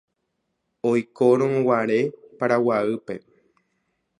Oikórõguare 0.91 1.99
Paraguaýpe 2.41 3.19